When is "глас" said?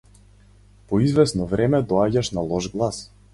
2.79-3.05